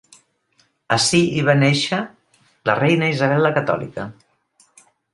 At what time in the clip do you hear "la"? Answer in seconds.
2.71-2.79, 3.49-3.55